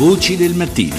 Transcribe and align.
Voci 0.00 0.34
del 0.34 0.54
mattino. 0.54 0.96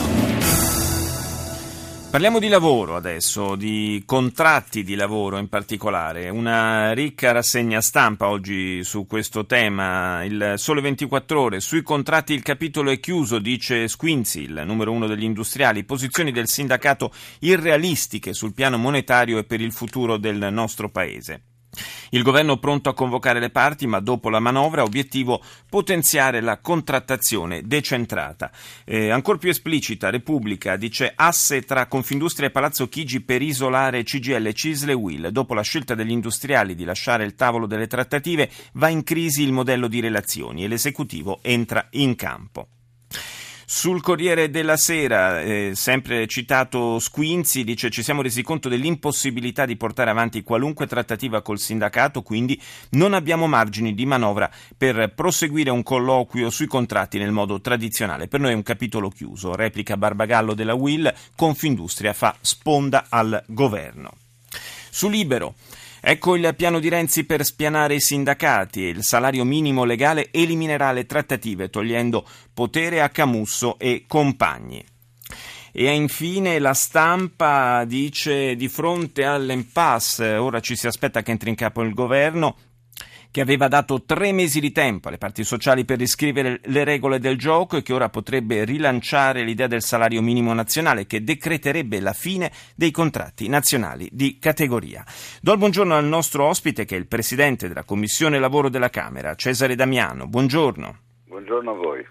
Parliamo 2.12 2.38
di 2.38 2.50
lavoro 2.50 2.96
adesso, 2.96 3.56
di 3.56 4.04
contratti 4.06 4.84
di 4.84 4.94
lavoro 4.94 5.40
in 5.40 5.50
particolare. 5.50 6.30
Una 6.30 6.92
ricca 6.92 7.32
rassegna 7.32 7.82
stampa 7.82 8.30
oggi 8.30 8.84
su 8.84 9.08
questo 9.08 9.48
tema. 9.48 10.24
Il 10.24 10.54
Sole 10.58 10.82
24 10.82 11.42
Ore. 11.42 11.60
Sui 11.62 11.82
contratti 11.82 12.34
il 12.34 12.44
capitolo 12.44 12.92
è 12.92 13.00
chiuso, 13.00 13.40
dice 13.40 13.88
Squinzi, 13.88 14.42
il 14.42 14.62
numero 14.68 14.92
uno 14.92 15.08
degli 15.08 15.24
industriali. 15.24 15.84
Posizioni 15.84 16.32
del 16.32 16.48
sindacato 16.48 17.12
irrealistiche 17.40 18.34
sul 18.34 18.54
piano 18.54 18.78
monetario 18.78 19.40
e 19.40 19.46
per 19.46 19.62
il 19.62 19.72
futuro 19.72 20.18
del 20.18 20.50
nostro 20.52 20.90
paese. 20.90 21.51
Il 22.10 22.24
governo 22.24 22.58
pronto 22.58 22.90
a 22.90 22.94
convocare 22.94 23.40
le 23.40 23.50
parti, 23.50 23.88
ma 23.88 24.00
dopo 24.00 24.30
la 24.30 24.40
manovra, 24.40 24.84
obiettivo 24.84 25.42
potenziare 25.70 26.42
la 26.42 26.60
contrattazione 26.60 27.62
decentrata. 27.64 28.52
Eh, 28.84 29.10
ancora 29.10 29.38
più 29.38 29.50
esplicita, 29.50 30.10
Repubblica 30.10 30.76
dice 30.76 31.14
asse 31.16 31.62
tra 31.62 31.88
Confindustria 31.88 32.50
e 32.50 32.52
Palazzo 32.52 32.90
Chigi 32.90 33.22
per 33.22 33.42
isolare 33.42 34.04
CGL, 34.04 34.52
Cisle 34.52 34.92
e 34.92 34.96
Will. 34.96 35.28
Dopo 35.30 35.54
la 35.54 35.62
scelta 35.62 35.96
degli 35.96 36.12
industriali 36.12 36.76
di 36.76 36.84
lasciare 36.84 37.24
il 37.24 37.36
tavolo 37.36 37.66
delle 37.66 37.88
trattative, 37.88 38.50
va 38.74 38.90
in 38.90 39.04
crisi 39.04 39.44
il 39.44 39.54
modello 39.54 39.88
di 39.88 40.02
relazioni 40.02 40.64
e 40.64 40.68
l'esecutivo 40.68 41.40
entra 41.42 41.88
in 41.92 42.16
campo. 42.16 42.68
Sul 43.74 44.02
Corriere 44.02 44.50
della 44.50 44.76
Sera, 44.76 45.40
eh, 45.40 45.72
sempre 45.76 46.28
citato 46.28 47.00
Squinzi, 47.00 47.64
dice 47.64 47.90
ci 47.90 48.04
siamo 48.04 48.22
resi 48.22 48.44
conto 48.44 48.68
dell'impossibilità 48.68 49.66
di 49.66 49.78
portare 49.78 50.10
avanti 50.10 50.44
qualunque 50.44 50.88
trattativa 50.88 51.42
col 51.42 51.58
sindacato, 51.58 52.22
quindi 52.22 52.62
non 52.92 53.14
abbiamo 53.14 53.48
margini 53.48 53.94
di 53.94 54.06
manovra 54.06 54.52
per 54.78 55.14
proseguire 55.16 55.70
un 55.70 55.84
colloquio 55.84 56.50
sui 56.50 56.68
contratti 56.68 57.18
nel 57.18 57.32
modo 57.32 57.62
tradizionale. 57.62 58.28
Per 58.28 58.42
noi 58.42 58.52
è 58.52 58.56
un 58.56 58.62
capitolo 58.62 59.08
chiuso, 59.08 59.56
replica 59.56 59.96
Barbagallo 59.96 60.54
della 60.54 60.74
Will, 60.74 61.12
Confindustria 61.38 62.12
fa 62.12 62.36
sponda 62.42 63.06
al 63.08 63.42
governo. 63.48 64.12
Su 64.90 65.08
Libero. 65.08 65.56
Ecco 66.04 66.36
il 66.36 66.56
piano 66.58 66.80
di 66.80 66.90
Renzi 66.90 67.26
per 67.26 67.46
spianare 67.46 67.94
i 67.94 68.02
sindacati. 68.02 68.82
Il 68.82 69.04
salario 69.04 69.44
minimo 69.44 69.84
legale 69.84 70.30
eliminerà 70.32 70.92
le 70.92 71.06
trattative, 71.06 71.70
togliendo 71.70 72.26
potere 72.54 73.02
a 73.02 73.10
Camusso 73.10 73.78
e 73.78 74.06
compagni. 74.08 74.84
E 75.72 75.92
infine 75.92 76.58
la 76.58 76.74
stampa 76.74 77.86
dice 77.86 78.56
di 78.56 78.68
fronte 78.68 79.24
all'impasse, 79.24 80.34
ora 80.34 80.60
ci 80.60 80.76
si 80.76 80.88
aspetta 80.88 81.22
che 81.22 81.32
entri 81.32 81.50
in 81.50 81.56
capo 81.56 81.82
il 81.84 81.94
governo, 81.94 82.56
che 83.32 83.42
aveva 83.42 83.68
dato 83.68 84.04
tre 84.04 84.34
mesi 84.34 84.60
di 84.60 84.72
tempo 84.72 85.08
alle 85.08 85.18
parti 85.18 85.44
sociali 85.44 85.86
per 85.86 85.98
riscrivere 85.98 86.60
le 86.66 86.84
regole 86.84 87.18
del 87.18 87.38
gioco 87.38 87.78
e 87.78 87.82
che 87.82 87.94
ora 87.94 88.10
potrebbe 88.10 88.66
rilanciare 88.66 89.44
l'idea 89.44 89.68
del 89.68 89.82
salario 89.82 90.22
minimo 90.22 90.54
nazionale 90.54 91.08
che 91.08 91.24
decreterebbe 91.24 92.02
la 92.02 92.14
fine 92.14 92.52
dei 92.76 92.92
contratti 92.92 93.48
nazionali 93.48 94.10
di 94.12 94.38
categoria. 94.38 95.06
Do 95.42 95.54
il 95.54 95.58
buongiorno 95.58 95.96
al 95.96 96.06
nostro 96.06 96.46
ospite 96.46 96.86
che 96.86 96.96
è 96.96 97.00
il 97.00 97.08
presidente 97.08 97.70
della 97.70 97.86
Commissione 97.86 98.38
Lavoro 98.38 98.70
della 98.70 98.90
Camera, 98.90 99.34
Cesare 99.36 99.76
Damiano. 99.76 100.28
Buongiorno. 100.28 100.98
Buongiorno 101.26 101.72
a 101.72 101.74
voi 101.74 102.06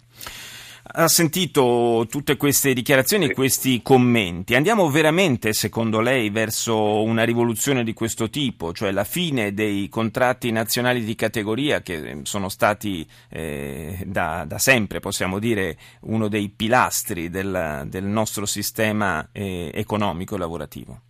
ha 0.92 1.08
sentito 1.08 2.06
tutte 2.08 2.36
queste 2.36 2.72
dichiarazioni 2.72 3.26
e 3.26 3.34
questi 3.34 3.82
commenti. 3.82 4.54
Andiamo 4.54 4.88
veramente, 4.90 5.52
secondo 5.52 6.00
lei, 6.00 6.30
verso 6.30 7.02
una 7.02 7.24
rivoluzione 7.24 7.84
di 7.84 7.92
questo 7.92 8.28
tipo, 8.28 8.72
cioè 8.72 8.90
la 8.90 9.04
fine 9.04 9.52
dei 9.52 9.88
contratti 9.88 10.50
nazionali 10.50 11.04
di 11.04 11.14
categoria 11.14 11.80
che 11.80 12.20
sono 12.22 12.48
stati 12.48 13.06
eh, 13.30 14.02
da, 14.04 14.44
da, 14.46 14.58
sempre, 14.58 15.00
possiamo 15.00 15.38
dire, 15.38 15.76
uno 16.02 16.28
dei 16.28 16.48
pilastri 16.48 17.30
del, 17.30 17.84
del 17.86 18.04
nostro 18.04 18.46
sistema 18.46 19.28
eh, 19.32 19.70
economico 19.72 20.34
e 20.34 20.38
lavorativo? 20.38 21.00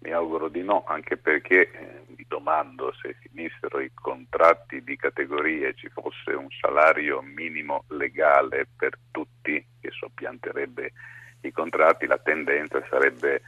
Mi 0.00 0.12
auguro 0.12 0.48
di 0.48 0.62
no, 0.62 0.84
anche 0.86 1.16
perché 1.16 1.70
eh, 1.72 1.99
domando 2.30 2.94
se 3.02 3.16
finissero 3.18 3.80
i 3.80 3.90
contratti 3.92 4.84
di 4.84 4.96
categoria 4.96 5.66
e 5.66 5.74
ci 5.74 5.88
fosse 5.88 6.30
un 6.30 6.46
salario 6.60 7.20
minimo 7.22 7.82
legale 7.88 8.68
per 8.76 8.96
tutti 9.10 9.66
che 9.80 9.90
soppianterebbe 9.90 10.92
i 11.40 11.50
contratti, 11.50 12.06
la 12.06 12.18
tendenza 12.18 12.80
sarebbe 12.88 13.42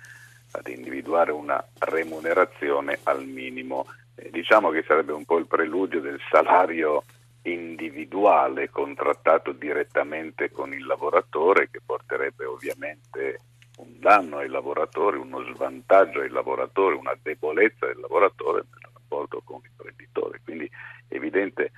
ad 0.51 0.67
individuare 0.67 1.31
una 1.31 1.65
remunerazione 1.79 2.99
al 3.05 3.25
minimo. 3.25 3.87
Eh, 4.17 4.31
diciamo 4.31 4.71
che 4.71 4.83
sarebbe 4.83 5.13
un 5.13 5.25
po' 5.25 5.39
il 5.39 5.47
preludio 5.47 6.01
del 6.01 6.19
salario 6.29 7.05
individuale 7.43 8.69
contrattato 8.69 9.53
direttamente 9.53 10.51
con 10.51 10.73
il 10.73 10.85
lavoratore 10.85 11.69
che 11.71 11.81
porterebbe 11.85 12.45
ovviamente 12.45 13.39
un 13.79 13.99
danno 13.99 14.39
ai 14.39 14.49
lavoratori, 14.49 15.17
uno 15.17 15.43
svantaggio 15.55 16.21
ai 16.21 16.29
lavoratori, 16.29 16.97
una 16.97 17.17
debolezza 17.21 17.87
del 17.87 18.01
lavoratore 18.01 18.65
nel 18.71 18.91
rapporto 18.93 19.41
con 19.45 19.61
l'imprenditore. 19.63 20.41
Quindi 20.45 20.71
è 21.09 21.15
evidente 21.15 21.73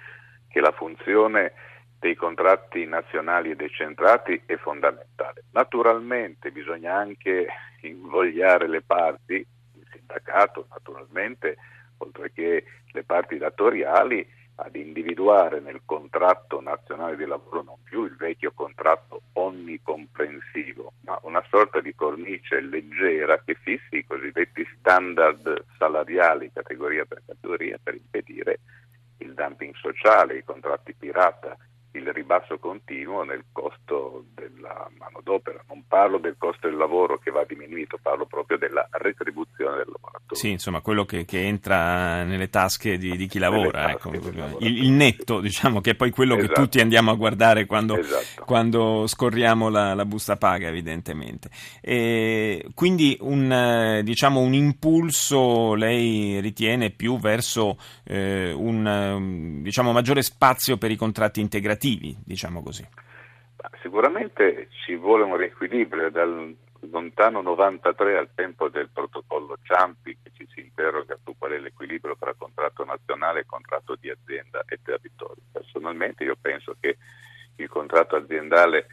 funzione 1.04 1.52
dei 1.98 2.14
contratti 2.14 2.84
nazionali 2.86 3.50
e 3.50 3.56
decentrati 3.56 4.42
è 4.46 4.56
fondamentale. 4.56 5.44
Naturalmente 5.52 6.50
bisogna 6.50 6.94
anche 6.94 7.46
invogliare 7.82 8.66
le 8.68 8.82
parti, 8.82 9.34
il 9.34 9.86
sindacato 9.92 10.66
naturalmente, 10.70 11.56
oltre 11.98 12.32
che 12.32 12.64
le 12.92 13.04
parti 13.04 13.36
datoriali, 13.38 14.26
ad 14.56 14.76
individuare 14.76 15.58
nel 15.58 15.80
contratto 15.84 16.60
nazionale 16.60 17.16
di 17.16 17.26
lavoro 17.26 17.62
non 17.62 17.76
più 17.82 18.04
il 18.04 18.14
vecchio 18.14 18.52
contratto 18.54 19.22
onnicomprensivo, 19.32 20.92
ma 21.00 21.18
una 21.22 21.42
sorta 21.48 21.80
di 21.80 21.92
cornice 21.94 22.60
leggera 22.60 23.42
che 23.44 23.54
fissi 23.54 23.96
i 23.96 24.06
cosiddetti 24.06 24.64
standard 24.78 25.64
salariali 25.76 26.52
categoria 26.52 27.04
per 27.04 27.22
categoria 27.26 27.78
per 27.82 27.94
il 27.94 28.04
sociale, 29.94 30.38
i 30.38 30.44
contratti 30.44 30.92
pirata 30.94 31.56
il 31.92 32.12
ribasso 32.12 32.58
continuo 32.58 33.22
nel 33.22 33.44
costo 33.52 34.24
della 34.34 34.90
manodopera. 34.98 35.62
Non 35.68 35.84
parlo 35.86 36.18
del 36.18 36.34
costo 36.36 36.68
del 36.68 36.76
lavoro 36.76 37.18
che 37.18 37.30
va 37.30 37.44
diminuito, 37.44 37.98
parlo 38.02 38.26
proprio 38.26 38.58
della 38.58 38.86
retribuzione 38.90 39.53
del 39.72 39.86
lavoratore. 39.86 40.34
Sì, 40.36 40.50
insomma, 40.50 40.80
quello 40.80 41.04
che, 41.04 41.24
che 41.24 41.44
entra 41.44 42.24
nelle 42.24 42.48
tasche 42.48 42.98
di, 42.98 43.16
di 43.16 43.26
chi 43.26 43.38
lavora, 43.38 43.90
ecco, 43.90 44.10
il, 44.12 44.76
il, 44.84 44.90
netto, 44.90 45.40
diciamo, 45.40 45.80
che 45.80 45.92
è 45.92 45.94
poi 45.94 46.10
quello 46.10 46.36
esatto. 46.36 46.52
che 46.52 46.60
tutti 46.60 46.80
andiamo 46.80 47.10
a 47.10 47.14
guardare 47.14 47.66
quando, 47.66 47.98
esatto. 47.98 48.44
quando 48.44 49.06
scorriamo 49.06 49.68
la, 49.68 49.94
la, 49.94 50.04
busta 50.04 50.36
paga, 50.36 50.68
evidentemente. 50.68 51.50
E 51.80 52.66
quindi 52.74 53.16
un, 53.20 54.00
diciamo, 54.02 54.40
un 54.40 54.54
impulso 54.54 55.74
lei 55.74 56.40
ritiene 56.40 56.90
più 56.90 57.18
verso 57.18 57.78
eh, 58.04 58.52
un 58.52 59.62
diciamo, 59.62 59.92
maggiore 59.92 60.22
spazio 60.22 60.76
per 60.76 60.90
i 60.90 60.96
contratti 60.96 61.40
integrativi 61.40 62.16
diciamo 62.24 62.62
così? 62.62 62.86
Sicuramente 63.80 64.68
ci 64.84 64.94
vuole 64.96 65.24
un 65.24 65.36
riequilibrio 65.36 66.10
dal 66.10 66.54
lontano 66.90 67.42
93 67.42 68.16
al 68.16 68.30
tempo 68.34 68.68
del 68.68 68.90
protocollo 68.90 69.58
Ciampi 69.62 70.16
che 70.22 70.30
ci 70.32 70.46
si 70.52 70.60
interroga 70.60 71.18
su 71.24 71.34
qual 71.38 71.52
è 71.52 71.58
l'equilibrio 71.58 72.16
tra 72.18 72.34
contratto 72.34 72.84
nazionale 72.84 73.46
contratto 73.46 73.96
di 73.98 74.10
azienda 74.10 74.64
e 74.66 74.80
territorio. 74.82 75.42
Personalmente 75.52 76.24
io 76.24 76.36
penso 76.40 76.76
che 76.78 76.96
il 77.56 77.68
contratto 77.68 78.16
aziendale 78.16 78.86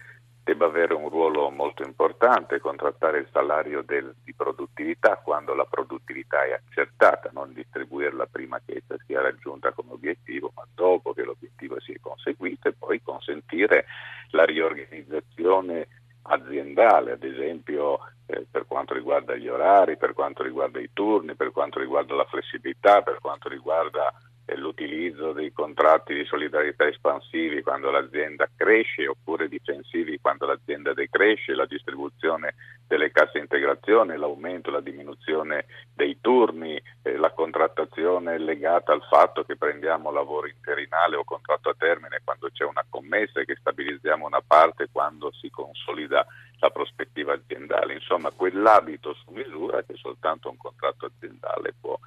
debba 0.43 0.65
avere 0.65 0.93
un 0.93 1.07
ruolo 1.09 1.49
molto 1.49 1.83
importante, 1.83 2.59
contrattare 2.59 3.19
il 3.19 3.27
salario 3.31 3.83
del, 3.83 4.13
di 4.23 4.33
produttività 4.33 5.17
quando 5.17 5.53
la 5.53 5.65
produttività 5.65 6.43
è 6.43 6.53
accertata, 6.53 7.29
non 7.31 7.53
distribuirla 7.53 8.25
prima 8.25 8.59
che 8.65 8.81
essa 8.83 9.01
sia 9.05 9.21
raggiunta 9.21 9.71
come 9.71 9.93
obiettivo, 9.93 10.51
ma 10.55 10.65
dopo 10.73 11.13
che 11.13 11.23
l'obiettivo 11.23 11.79
sia 11.79 11.95
conseguito 12.01 12.67
e 12.67 12.73
poi 12.73 13.01
consentire 13.01 13.85
la 14.31 14.43
riorganizzazione 14.43 15.87
aziendale, 16.23 17.11
ad 17.11 17.23
esempio 17.23 17.99
eh, 18.25 18.45
per 18.49 18.65
quanto 18.67 18.93
riguarda 18.93 19.35
gli 19.35 19.47
orari, 19.47 19.97
per 19.97 20.13
quanto 20.13 20.43
riguarda 20.43 20.79
i 20.79 20.89
turni, 20.93 21.35
per 21.35 21.51
quanto 21.51 21.79
riguarda 21.79 22.15
la 22.15 22.25
flessibilità, 22.25 23.01
per 23.01 23.19
quanto 23.19 23.49
riguarda 23.49 24.13
l'utilizzo 24.55 25.31
dei 25.33 25.51
contratti 25.51 26.13
di 26.13 26.25
solidarietà 26.25 26.87
espansivi 26.87 27.61
quando 27.61 27.91
l'azienda 27.91 28.47
cresce 28.55 29.07
oppure 29.07 29.47
difensivi 29.47 30.19
quando 30.19 30.45
l'azienda 30.45 30.93
decresce, 30.93 31.53
la 31.53 31.65
distribuzione 31.65 32.55
delle 32.87 33.11
casse 33.11 33.37
integrazione, 33.37 34.17
l'aumento, 34.17 34.69
la 34.69 34.81
diminuzione 34.81 35.65
dei 35.93 36.17
turni, 36.19 36.81
eh, 37.03 37.15
la 37.15 37.31
contrattazione 37.31 38.37
legata 38.37 38.91
al 38.91 39.03
fatto 39.09 39.43
che 39.43 39.55
prendiamo 39.55 40.11
lavoro 40.11 40.47
interinale 40.47 41.15
o 41.15 41.23
contratto 41.23 41.69
a 41.69 41.75
termine 41.77 42.19
quando 42.23 42.49
c'è 42.51 42.65
una 42.65 42.85
commessa 42.89 43.39
e 43.39 43.45
che 43.45 43.55
stabilizziamo 43.59 44.25
una 44.25 44.41
parte 44.45 44.89
quando 44.91 45.31
si 45.31 45.49
consolida 45.49 46.25
la 46.59 46.69
prospettiva 46.69 47.33
aziendale. 47.33 47.93
Insomma, 47.93 48.31
quell'abito 48.31 49.13
su 49.13 49.31
misura 49.31 49.83
che 49.83 49.95
soltanto 49.95 50.49
un 50.49 50.57
contratto 50.57 51.05
aziendale 51.05 51.73
può 51.79 51.97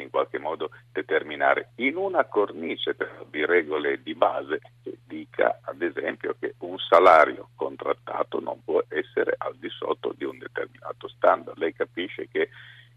in 0.00 0.10
qualche 0.10 0.38
modo 0.38 0.70
determinare 0.90 1.72
in 1.76 1.96
una 1.96 2.24
cornice 2.24 2.94
però, 2.94 3.24
di 3.28 3.44
regole 3.44 4.02
di 4.02 4.14
base 4.14 4.60
che 4.82 4.98
dica 5.04 5.60
ad 5.62 5.82
esempio 5.82 6.34
che 6.38 6.54
un 6.58 6.78
salario 6.78 7.50
contrattato 7.54 8.40
non 8.40 8.62
può 8.64 8.82
essere 8.88 9.34
al 9.38 9.56
di 9.56 9.68
sotto 9.68 10.14
di 10.16 10.24
un 10.24 10.38
determinato 10.38 11.08
standard. 11.08 11.58
Lei 11.58 11.74
capisce 11.74 12.28
che 12.28 12.48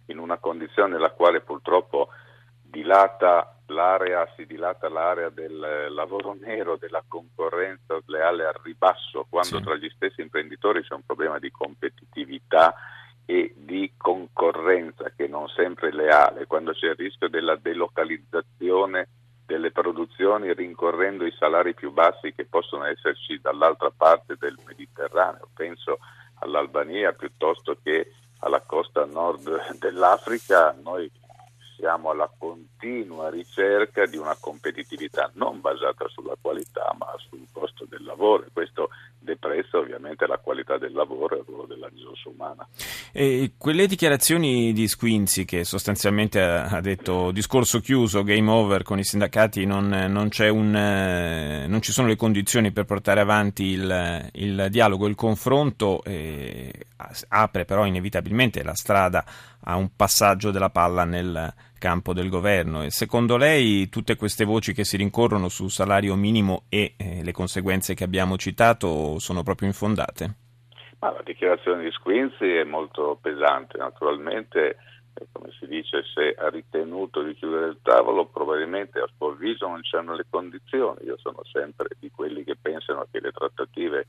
in 0.07 0.19
una 0.19 0.37
condizione 0.37 0.93
nella 0.93 1.11
quale 1.11 1.41
purtroppo 1.41 2.09
dilata 2.61 3.55
l'area, 3.67 4.27
si 4.35 4.45
dilata 4.45 4.89
l'area 4.89 5.29
del 5.29 5.87
lavoro 5.89 6.35
nero, 6.39 6.77
della 6.77 7.03
concorrenza 7.07 7.99
sleale 8.05 8.45
al 8.45 8.59
ribasso, 8.61 9.25
quando 9.29 9.57
sì. 9.57 9.63
tra 9.63 9.75
gli 9.75 9.89
stessi 9.89 10.21
imprenditori 10.21 10.83
c'è 10.83 10.93
un 10.93 11.05
problema 11.05 11.39
di 11.39 11.49
competitività 11.51 12.75
e 13.25 13.53
di 13.57 13.91
concorrenza 13.97 15.11
che 15.15 15.27
non 15.27 15.47
sempre 15.47 15.89
è 15.89 15.91
leale, 15.91 16.45
quando 16.45 16.73
c'è 16.73 16.87
il 16.87 16.95
rischio 16.95 17.27
della 17.27 17.55
delocalizzazione 17.55 19.07
delle 19.45 19.71
produzioni 19.71 20.53
rincorrendo 20.53 21.25
i 21.25 21.35
salari 21.37 21.73
più 21.73 21.91
bassi 21.91 22.33
che 22.33 22.45
possono 22.45 22.85
esserci 22.85 23.39
dall'altra 23.39 23.91
parte 23.95 24.35
del 24.39 24.57
Mediterraneo. 24.65 25.49
Penso 25.53 25.99
all'Albania 26.39 27.13
piuttosto 27.13 27.77
che 27.81 28.11
alla 28.39 28.61
costa 28.61 29.05
nord 29.05 29.77
dell'Africa, 29.77 30.75
noi 30.83 31.09
siamo 31.75 32.09
alla 32.09 32.31
continua 32.37 33.29
ricerca 33.29 34.05
di 34.05 34.17
una 34.17 34.35
competitività 34.39 35.29
non 35.33 35.61
basata 35.61 36.07
sulla 36.07 36.35
qualità 36.39 36.95
ma 36.97 37.13
sul 37.17 37.45
costo 37.51 37.85
del 37.87 38.03
lavoro 38.03 38.45
questo 38.53 38.89
depressa 39.25 39.77
ovviamente 39.77 40.25
la 40.25 40.37
qualità 40.37 40.77
del 40.77 40.93
lavoro 40.93 41.35
e 41.35 41.39
il 41.39 41.43
ruolo 41.45 41.65
della 41.65 41.89
risorsa 41.89 42.29
umana. 42.29 42.65
E 43.11 43.51
quelle 43.57 43.87
dichiarazioni 43.87 44.71
di 44.71 44.87
Squinzi 44.87 45.43
che 45.43 45.65
sostanzialmente 45.65 46.39
ha 46.41 46.79
detto 46.79 47.31
discorso 47.31 47.81
chiuso, 47.81 48.23
game 48.23 48.49
over 48.49 48.83
con 48.83 48.99
i 48.99 49.03
sindacati, 49.03 49.65
non, 49.65 49.87
non, 49.87 50.29
un, 50.37 50.75
eh, 50.75 51.65
non 51.67 51.81
ci 51.81 51.91
sono 51.91 52.07
le 52.07 52.15
condizioni 52.15 52.71
per 52.71 52.85
portare 52.85 53.19
avanti 53.19 53.63
il, 53.65 54.29
il 54.33 54.67
dialogo, 54.69 55.07
il 55.07 55.15
confronto, 55.15 56.01
eh, 56.05 56.71
apre 57.27 57.65
però 57.65 57.85
inevitabilmente 57.85 58.63
la 58.63 58.75
strada 58.75 59.25
a 59.67 59.75
un 59.75 59.89
passaggio 59.95 60.51
della 60.51 60.69
palla 60.69 61.03
nel 61.03 61.53
campo 61.77 62.13
del 62.13 62.29
governo. 62.29 62.83
E 62.83 62.91
secondo 62.91 63.37
lei 63.37 63.89
tutte 63.89 64.15
queste 64.15 64.45
voci 64.45 64.73
che 64.73 64.83
si 64.83 64.97
rincorrono 64.97 65.49
sul 65.49 65.69
salario 65.69 66.15
minimo 66.15 66.63
e 66.69 66.95
eh, 66.97 67.23
le 67.23 67.31
conseguenze 67.31 67.93
che 67.93 68.03
abbiamo 68.03 68.37
citato 68.37 69.19
sono 69.19 69.43
proprio 69.43 69.67
infondate? 69.67 70.33
Ma 70.99 71.11
la 71.11 71.21
dichiarazione 71.23 71.83
di 71.83 71.91
Squinzi 71.91 72.45
è 72.45 72.63
molto 72.63 73.17
pesante, 73.21 73.77
naturalmente 73.77 74.77
come 75.31 75.49
si 75.57 75.65
dice, 75.67 76.03
se 76.13 76.35
ha 76.37 76.49
ritenuto 76.49 77.21
di 77.21 77.33
chiudere 77.35 77.67
il 77.67 77.79
tavolo, 77.81 78.25
probabilmente 78.25 78.99
a 78.99 79.07
suo 79.15 79.29
avviso 79.29 79.67
non 79.67 79.81
c'erano 79.81 80.15
le 80.15 80.25
condizioni. 80.29 81.05
Io 81.05 81.17
sono 81.17 81.41
sempre 81.51 81.87
di 81.99 82.11
quelli 82.11 82.43
che 82.43 82.57
pensano 82.61 83.07
che 83.09 83.21
le 83.21 83.31
trattative 83.31 84.07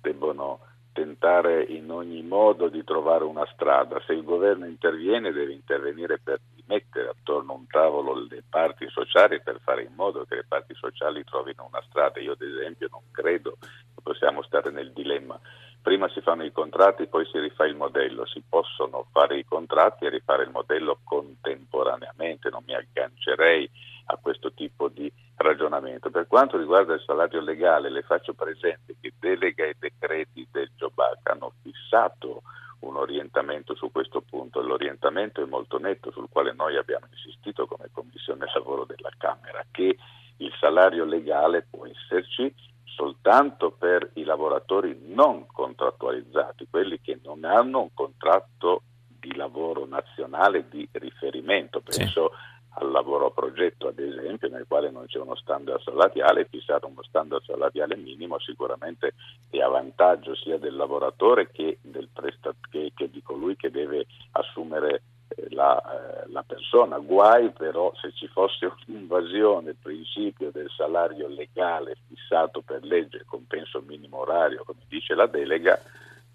debbono 0.00 0.60
tentare 0.92 1.62
in 1.62 1.90
ogni 1.90 2.22
modo 2.22 2.68
di 2.68 2.82
trovare 2.84 3.24
una 3.24 3.46
strada. 3.52 4.00
Se 4.06 4.14
il 4.14 4.24
governo 4.24 4.64
interviene 4.64 5.30
deve 5.30 5.52
intervenire 5.52 6.18
per 6.18 6.40
mettere 6.66 7.08
attorno 7.08 7.52
a 7.52 7.56
un 7.56 7.66
tavolo 7.66 8.26
le 8.28 8.42
parti 8.48 8.88
sociali 8.88 9.40
per 9.42 9.60
fare 9.62 9.82
in 9.82 9.94
modo 9.94 10.24
che 10.24 10.36
le 10.36 10.44
parti 10.46 10.74
sociali 10.74 11.24
trovino 11.24 11.66
una 11.68 11.82
strada. 11.88 12.20
Io 12.20 12.32
ad 12.32 12.42
esempio 12.42 12.88
non 12.90 13.02
credo 13.10 13.56
che 13.60 14.00
possiamo 14.02 14.42
stare 14.42 14.70
nel 14.70 14.92
dilemma. 14.92 15.38
Prima 15.80 16.08
si 16.08 16.20
fanno 16.20 16.44
i 16.44 16.50
contratti, 16.50 17.06
poi 17.06 17.24
si 17.26 17.38
rifà 17.38 17.64
il 17.64 17.76
modello. 17.76 18.26
Si 18.26 18.42
possono 18.48 19.06
fare 19.12 19.38
i 19.38 19.44
contratti 19.44 20.04
e 20.04 20.10
rifare 20.10 20.42
il 20.42 20.50
modello 20.50 20.98
contemporaneamente. 21.04 22.50
Non 22.50 22.64
mi 22.66 22.74
aggancerei 22.74 23.70
a 24.06 24.16
questo 24.16 24.52
tipo 24.52 24.88
di 24.88 25.10
ragionamento. 25.36 26.10
Per 26.10 26.26
quanto 26.26 26.58
riguarda 26.58 26.94
il 26.94 27.02
salario 27.06 27.40
legale, 27.40 27.90
le 27.90 28.02
faccio 28.02 28.34
presente 28.34 28.96
che 29.00 29.12
delega 29.18 29.64
e 29.64 29.76
decreti 29.78 30.46
del 30.50 30.70
Jobac 30.76 31.20
hanno 31.30 31.52
fissato 31.62 32.42
un 32.86 32.96
orientamento 32.96 33.74
su 33.74 33.90
questo 33.90 34.20
punto. 34.20 34.60
L'orientamento 34.60 35.42
è 35.42 35.46
molto 35.46 35.78
netto 35.78 36.10
sul 36.10 36.28
quale 36.30 36.52
noi 36.52 36.76
abbiamo 36.76 37.06
insistito 37.10 37.66
come 37.66 37.90
Commissione 37.92 38.46
Lavoro 38.52 38.84
della 38.84 39.10
Camera, 39.16 39.64
che 39.70 39.96
il 40.38 40.52
salario 40.58 41.04
legale 41.04 41.66
può 41.68 41.86
esserci 41.86 42.52
soltanto 42.84 43.70
per 43.72 44.10
i 44.14 44.24
lavoratori 44.24 44.98
non 45.02 45.46
contrattualizzati, 45.46 46.68
quelli 46.70 47.00
che 47.00 47.20
non 47.22 47.44
hanno 47.44 47.82
un 47.82 47.92
contratto 47.92 48.82
di 49.06 49.34
lavoro 49.34 49.86
nazionale 49.86 50.68
di 50.68 50.88
riferimento. 50.92 51.80
Penso 51.80 52.30
sì 52.32 52.54
al 52.78 52.90
lavoro 52.90 53.26
a 53.26 53.30
progetto, 53.30 53.88
ad 53.88 53.98
esempio, 53.98 54.48
nel 54.48 54.66
quale 54.68 54.90
non 54.90 55.06
c'è 55.06 55.18
uno 55.18 55.34
standard 55.36 55.80
salariale, 55.82 56.46
fissare 56.50 56.84
uno 56.86 57.02
standard 57.02 57.42
salariale 57.44 57.96
minimo 57.96 58.38
sicuramente 58.38 59.14
è 59.48 59.60
a 59.60 59.68
vantaggio 59.68 60.34
sia 60.34 60.58
del 60.58 60.76
lavoratore 60.76 61.50
che, 61.50 61.78
del 61.80 62.08
prestat- 62.12 62.68
che, 62.68 62.92
che 62.94 63.10
di 63.10 63.22
colui 63.22 63.56
che 63.56 63.70
deve 63.70 64.06
assumere 64.32 65.02
eh, 65.28 65.46
la, 65.54 65.80
eh, 65.80 66.30
la, 66.30 66.42
persona. 66.42 66.98
Guai 66.98 67.50
però 67.50 67.94
se 67.94 68.12
ci 68.12 68.26
fosse 68.28 68.70
un'invasione 68.86 69.64
del 69.64 69.76
principio 69.80 70.50
del 70.50 70.68
salario 70.76 71.28
legale 71.28 71.96
fissato 72.08 72.60
per 72.60 72.84
legge 72.84 73.24
compenso 73.26 73.82
minimo 73.86 74.18
orario, 74.18 74.64
come 74.64 74.80
dice 74.86 75.14
la 75.14 75.26
delega, 75.26 75.80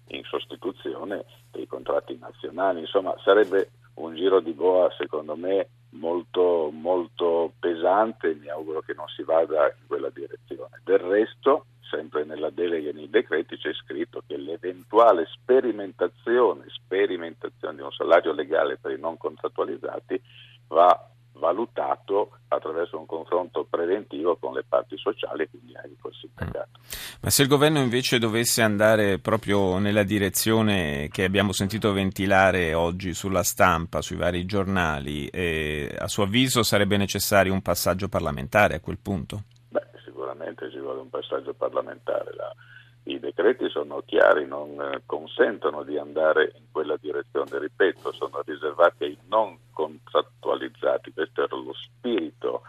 in 0.08 0.24
sostituzione 0.24 1.24
dei 1.52 1.66
contratti 1.66 2.18
nazionali. 2.18 2.80
Insomma, 2.80 3.14
sarebbe 3.22 3.70
un 3.94 4.14
giro 4.16 4.40
di 4.40 4.52
boa, 4.52 4.92
secondo 4.98 5.36
me, 5.36 5.68
molto, 5.92 6.70
molto 6.72 7.52
pesante 7.58 8.30
e 8.30 8.34
mi 8.34 8.48
auguro 8.48 8.80
che 8.80 8.94
non 8.94 9.06
si 9.08 9.22
vada 9.22 9.66
in 9.66 9.86
quella 9.86 10.10
direzione. 10.10 10.80
Del 10.84 10.98
resto, 10.98 11.66
sempre 11.80 12.24
nella 12.24 12.50
delega 12.50 12.90
e 12.90 12.92
nei 12.92 13.10
decreti 13.10 13.56
c'è 13.56 13.72
scritto 13.74 14.22
che 14.26 14.36
l'eventuale 14.36 15.26
sperimentazione, 15.30 16.64
sperimentazione 16.68 17.76
di 17.76 17.82
un 17.82 17.92
salario 17.92 18.32
legale 18.32 18.78
per 18.78 18.92
i 18.92 19.00
non 19.00 19.16
contrattualizzati 19.16 20.20
va 20.68 21.08
valutato 21.34 22.38
attraverso 22.48 22.98
un 22.98 23.06
confronto 23.06 23.66
preventivo 23.68 24.36
con 24.36 24.52
le 24.52 24.64
parti 24.68 24.96
sociali 24.96 25.42
e 25.42 25.50
quindi 25.50 25.74
anche 25.76 25.96
col 26.00 26.12
sindacato. 26.14 26.80
Ma 27.20 27.30
se 27.30 27.42
il 27.42 27.48
governo 27.48 27.80
invece 27.80 28.18
dovesse 28.18 28.62
andare 28.62 29.18
proprio 29.18 29.78
nella 29.78 30.02
direzione 30.02 31.08
che 31.10 31.24
abbiamo 31.24 31.52
sentito 31.52 31.92
ventilare 31.92 32.74
oggi 32.74 33.14
sulla 33.14 33.42
stampa, 33.42 34.02
sui 34.02 34.16
vari 34.16 34.44
giornali, 34.44 35.26
eh, 35.28 35.94
a 35.98 36.08
suo 36.08 36.24
avviso 36.24 36.62
sarebbe 36.62 36.96
necessario 36.96 37.52
un 37.52 37.62
passaggio 37.62 38.08
parlamentare 38.08 38.74
a 38.74 38.80
quel 38.80 38.98
punto? 38.98 39.44
Beh, 39.68 39.86
sicuramente 40.04 40.70
ci 40.70 40.78
vuole 40.78 41.00
un 41.00 41.10
passaggio 41.10 41.54
parlamentare. 41.54 42.34
La, 42.34 42.52
i 43.04 43.18
decreti 43.18 43.68
sono 43.68 44.02
chiari, 44.04 44.46
non 44.46 44.80
eh, 44.80 45.02
consentono 45.06 45.82
di 45.82 45.98
andare 45.98 46.52
in 46.56 46.64
quella 46.70 46.96
direzione, 46.96 47.58
ripeto, 47.58 48.12
sono 48.12 48.42
riservati 48.44 49.04
ai 49.04 49.18
non 49.26 49.58
contrattualizzati, 49.72 51.12
questo 51.12 51.42
era 51.42 51.56
lo 51.56 51.72
spirito 51.74 52.62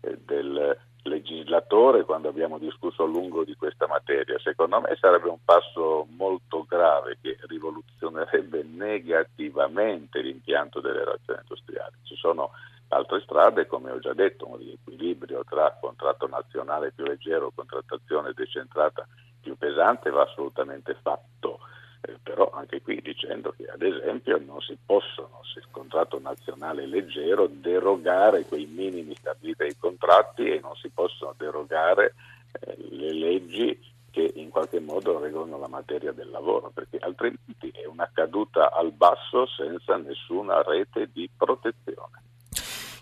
eh, 0.00 0.18
del 0.24 0.78
legislatore 1.02 2.04
quando 2.04 2.28
abbiamo 2.28 2.58
discusso 2.58 3.02
a 3.02 3.06
lungo 3.06 3.44
di 3.44 3.54
questa 3.56 3.86
materia. 3.86 4.38
Secondo 4.38 4.80
me 4.80 4.96
sarebbe 4.98 5.28
un 5.28 5.44
passo 5.44 6.06
molto 6.16 6.64
grave 6.66 7.18
che 7.20 7.36
rivoluzionerebbe 7.42 8.62
negativamente 8.62 10.20
l'impianto 10.20 10.80
delle 10.80 11.00
relazioni 11.00 11.40
industriali. 11.42 11.94
Ci 12.04 12.16
sono 12.16 12.52
altre 12.88 13.20
strade, 13.20 13.66
come 13.66 13.90
ho 13.90 13.98
già 13.98 14.14
detto, 14.14 14.48
un 14.48 14.56
riequilibrio 14.56 15.44
tra 15.44 15.76
contratto 15.78 16.26
nazionale 16.26 16.92
più 16.92 17.04
leggero, 17.04 17.52
contrattazione 17.54 18.32
decentrata 18.34 19.06
più 19.44 19.56
pesante 19.56 20.08
va 20.08 20.22
assolutamente 20.22 20.96
fatto, 21.02 21.60
eh, 22.00 22.16
però 22.22 22.50
anche 22.52 22.80
qui 22.80 23.00
dicendo 23.02 23.54
che 23.54 23.66
ad 23.66 23.82
esempio 23.82 24.40
non 24.44 24.60
si 24.62 24.76
possono, 24.84 25.40
se 25.52 25.58
il 25.58 25.68
contratto 25.70 26.18
nazionale 26.18 26.84
è 26.84 26.86
leggero, 26.86 27.46
derogare 27.46 28.46
quei 28.46 28.64
minimi 28.64 29.14
stabiliti 29.14 29.62
ai 29.62 29.76
contratti 29.76 30.48
e 30.48 30.60
non 30.60 30.74
si 30.76 30.88
possono 30.88 31.34
derogare 31.36 32.14
eh, 32.58 32.74
le 32.88 33.12
leggi 33.12 33.92
che 34.10 34.32
in 34.36 34.48
qualche 34.48 34.80
modo 34.80 35.18
regolano 35.18 35.58
la 35.58 35.68
materia 35.68 36.12
del 36.12 36.30
lavoro, 36.30 36.70
perché 36.72 36.96
altrimenti 37.00 37.70
è 37.74 37.84
una 37.84 38.08
caduta 38.12 38.72
al 38.72 38.92
basso 38.92 39.46
senza 39.46 39.96
nessuna 39.96 40.62
rete 40.62 41.10
di 41.12 41.28
protezione. 41.36 42.22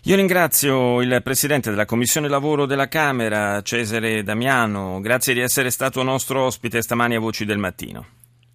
Io 0.05 0.17
ringrazio 0.17 0.99
il 0.99 1.21
Presidente 1.23 1.69
della 1.69 1.85
Commissione 1.85 2.27
Lavoro 2.27 2.65
della 2.65 2.89
Camera, 2.89 3.61
Cesare 3.61 4.21
Damiano, 4.21 4.99
grazie 4.99 5.33
di 5.33 5.39
essere 5.39 5.69
stato 5.69 6.03
nostro 6.03 6.43
ospite 6.43 6.81
stamani 6.81 7.15
a 7.15 7.21
Voci 7.21 7.45
del 7.45 7.57
Mattino. 7.57 8.05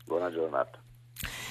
Buona 0.04 0.30
giornata. 0.30 0.78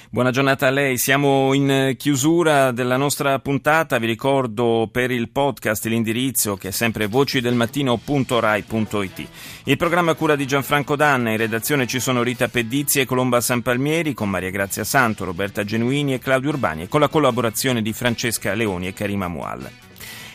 Buona 0.08 0.30
giornata 0.30 0.68
a 0.68 0.70
lei, 0.70 0.98
siamo 0.98 1.52
in 1.52 1.96
chiusura 1.98 2.70
della 2.70 2.96
nostra 2.96 3.40
puntata, 3.40 3.98
vi 3.98 4.06
ricordo 4.06 4.88
per 4.90 5.10
il 5.10 5.30
podcast 5.30 5.84
l'indirizzo 5.86 6.56
che 6.56 6.68
è 6.68 6.70
sempre 6.70 7.08
vocidelmattino.rai.it. 7.08 9.28
Il 9.64 9.76
programma 9.76 10.14
cura 10.14 10.36
di 10.36 10.46
Gianfranco 10.46 10.94
Danna, 10.94 11.32
in 11.32 11.38
redazione 11.38 11.88
ci 11.88 11.98
sono 11.98 12.22
Rita 12.22 12.46
Pedizzi 12.46 13.00
e 13.00 13.04
Colomba 13.04 13.40
Sanpalmieri 13.40 14.14
con 14.14 14.30
Maria 14.30 14.50
Grazia 14.50 14.84
Santo, 14.84 15.24
Roberta 15.24 15.64
Genuini 15.64 16.14
e 16.14 16.20
Claudio 16.20 16.50
Urbani 16.50 16.82
e 16.82 16.88
con 16.88 17.00
la 17.00 17.08
collaborazione 17.08 17.82
di 17.82 17.92
Francesca 17.92 18.54
Leoni 18.54 18.86
e 18.86 18.92
Karima 18.92 19.26
Mual. 19.26 19.87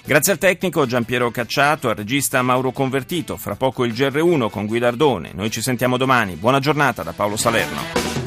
Grazie 0.06 0.34
al 0.34 0.38
tecnico 0.38 0.86
Giampiero 0.86 1.32
Cacciato, 1.32 1.88
al 1.88 1.96
regista 1.96 2.42
Mauro 2.42 2.74
Convertito, 2.74 3.38
fra 3.38 3.56
poco 3.56 3.86
il 3.86 3.94
GR1 3.94 4.50
con 4.50 4.66
Guidardone. 4.66 5.32
Noi 5.34 5.50
ci 5.50 5.62
sentiamo 5.62 5.96
domani. 5.96 6.36
Buona 6.36 6.60
giornata 6.60 7.04
da 7.04 7.14
Paolo 7.14 7.38
Salerno. 7.38 8.23